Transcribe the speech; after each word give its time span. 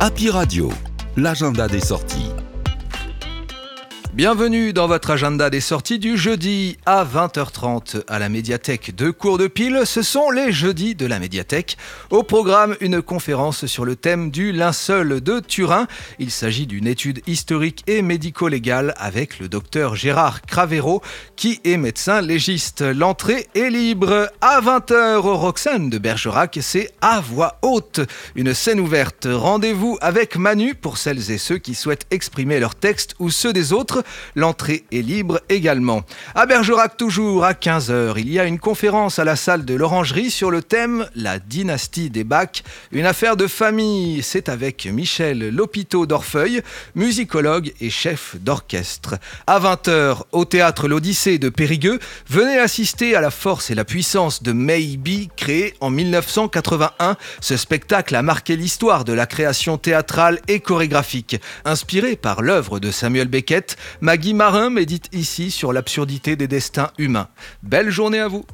Happy 0.00 0.30
Radio, 0.30 0.70
l'agenda 1.16 1.66
des 1.66 1.80
sorties. 1.80 2.37
Bienvenue 4.18 4.72
dans 4.72 4.88
votre 4.88 5.12
agenda 5.12 5.48
des 5.48 5.60
sorties 5.60 6.00
du 6.00 6.16
jeudi 6.16 6.76
à 6.86 7.04
20h30 7.04 8.02
à 8.08 8.18
la 8.18 8.28
médiathèque 8.28 8.96
de 8.96 9.12
Cours 9.12 9.38
de 9.38 9.46
Pile. 9.46 9.82
Ce 9.84 10.02
sont 10.02 10.32
les 10.32 10.50
jeudis 10.50 10.96
de 10.96 11.06
la 11.06 11.20
médiathèque. 11.20 11.76
Au 12.10 12.24
programme, 12.24 12.74
une 12.80 13.00
conférence 13.00 13.66
sur 13.66 13.84
le 13.84 13.94
thème 13.94 14.32
du 14.32 14.50
linceul 14.50 15.20
de 15.20 15.38
Turin. 15.38 15.86
Il 16.18 16.32
s'agit 16.32 16.66
d'une 16.66 16.88
étude 16.88 17.22
historique 17.28 17.84
et 17.86 18.02
médico-légale 18.02 18.92
avec 18.96 19.38
le 19.38 19.48
docteur 19.48 19.94
Gérard 19.94 20.42
Cravero 20.42 21.00
qui 21.36 21.60
est 21.62 21.76
médecin 21.76 22.20
légiste. 22.20 22.80
L'entrée 22.80 23.46
est 23.54 23.70
libre 23.70 24.32
à 24.40 24.60
20h 24.60 25.18
au 25.18 25.36
Roxane 25.36 25.90
de 25.90 25.98
Bergerac. 25.98 26.58
C'est 26.60 26.90
à 27.00 27.20
voix 27.20 27.60
haute. 27.62 28.00
Une 28.34 28.52
scène 28.52 28.80
ouverte. 28.80 29.28
Rendez-vous 29.30 29.96
avec 30.00 30.34
Manu 30.34 30.74
pour 30.74 30.98
celles 30.98 31.30
et 31.30 31.38
ceux 31.38 31.58
qui 31.58 31.76
souhaitent 31.76 32.06
exprimer 32.10 32.58
leur 32.58 32.74
texte 32.74 33.14
ou 33.20 33.30
ceux 33.30 33.52
des 33.52 33.72
autres. 33.72 34.02
L'entrée 34.34 34.84
est 34.92 35.02
libre 35.02 35.40
également. 35.48 36.02
À 36.34 36.46
Bergerac, 36.46 36.96
toujours 36.96 37.44
à 37.44 37.52
15h, 37.52 38.14
il 38.18 38.30
y 38.30 38.38
a 38.38 38.44
une 38.44 38.58
conférence 38.58 39.18
à 39.18 39.24
la 39.24 39.36
salle 39.36 39.64
de 39.64 39.74
l'Orangerie 39.74 40.30
sur 40.30 40.50
le 40.50 40.62
thème 40.62 41.06
La 41.14 41.38
dynastie 41.38 42.10
des 42.10 42.24
Bacs, 42.24 42.62
une 42.92 43.06
affaire 43.06 43.36
de 43.36 43.46
famille. 43.46 44.22
C'est 44.22 44.48
avec 44.48 44.86
Michel 44.86 45.48
Lopito 45.54 46.06
d'Orfeuille, 46.06 46.62
musicologue 46.94 47.72
et 47.80 47.90
chef 47.90 48.36
d'orchestre. 48.40 49.16
À 49.46 49.58
20h, 49.60 50.22
au 50.32 50.44
théâtre 50.44 50.88
L'Odyssée 50.88 51.38
de 51.38 51.48
Périgueux, 51.48 51.98
venez 52.28 52.58
assister 52.58 53.14
à 53.14 53.20
la 53.20 53.30
force 53.30 53.70
et 53.70 53.74
la 53.74 53.84
puissance 53.84 54.42
de 54.42 54.52
Maybe, 54.52 55.28
créé 55.36 55.74
en 55.80 55.90
1981. 55.90 57.16
Ce 57.40 57.56
spectacle 57.56 58.14
a 58.14 58.22
marqué 58.22 58.56
l'histoire 58.56 59.04
de 59.04 59.12
la 59.12 59.26
création 59.26 59.78
théâtrale 59.78 60.40
et 60.48 60.60
chorégraphique. 60.60 61.40
Inspiré 61.64 62.16
par 62.16 62.42
l'œuvre 62.42 62.78
de 62.80 62.90
Samuel 62.90 63.28
Beckett, 63.28 63.76
Maggie 64.00 64.34
Marin 64.34 64.70
médite 64.70 65.08
ici 65.12 65.50
sur 65.50 65.72
l'absurdité 65.72 66.36
des 66.36 66.48
destins 66.48 66.90
humains. 66.98 67.28
Belle 67.62 67.90
journée 67.90 68.20
à 68.20 68.28
vous 68.28 68.44